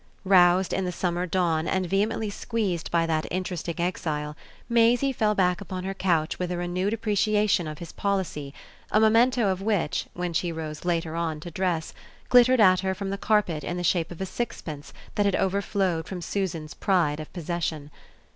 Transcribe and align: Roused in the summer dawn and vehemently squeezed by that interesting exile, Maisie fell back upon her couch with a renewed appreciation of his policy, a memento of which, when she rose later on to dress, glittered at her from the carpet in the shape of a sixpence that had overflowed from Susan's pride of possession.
Roused 0.25 0.73
in 0.73 0.83
the 0.83 0.91
summer 0.91 1.27
dawn 1.27 1.67
and 1.67 1.85
vehemently 1.85 2.31
squeezed 2.31 2.89
by 2.89 3.05
that 3.05 3.27
interesting 3.29 3.75
exile, 3.79 4.35
Maisie 4.67 5.11
fell 5.13 5.35
back 5.35 5.61
upon 5.61 5.83
her 5.83 5.93
couch 5.93 6.39
with 6.39 6.51
a 6.51 6.57
renewed 6.57 6.91
appreciation 6.91 7.67
of 7.67 7.77
his 7.77 7.91
policy, 7.91 8.51
a 8.89 8.99
memento 8.99 9.49
of 9.49 9.61
which, 9.61 10.07
when 10.15 10.33
she 10.33 10.51
rose 10.51 10.85
later 10.85 11.15
on 11.15 11.39
to 11.41 11.51
dress, 11.51 11.93
glittered 12.29 12.59
at 12.59 12.79
her 12.79 12.95
from 12.95 13.11
the 13.11 13.15
carpet 13.19 13.63
in 13.63 13.77
the 13.77 13.83
shape 13.83 14.09
of 14.09 14.19
a 14.19 14.25
sixpence 14.25 14.91
that 15.13 15.27
had 15.27 15.35
overflowed 15.35 16.07
from 16.07 16.19
Susan's 16.23 16.73
pride 16.73 17.19
of 17.19 17.31
possession. 17.31 17.91